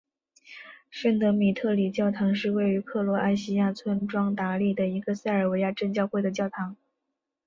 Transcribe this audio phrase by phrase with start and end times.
[0.89, 6.75] 圣德米特里教堂是位于克罗埃西亚村庄达利的一个塞尔维亚正教会的教堂。